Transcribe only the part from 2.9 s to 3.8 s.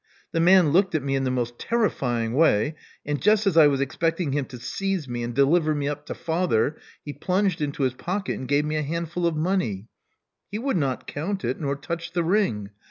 and just as I was